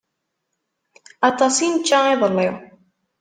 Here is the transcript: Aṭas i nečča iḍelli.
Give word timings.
Aṭas 1.29 1.55
i 1.65 1.67
nečča 1.69 1.99
iḍelli. 2.13 2.49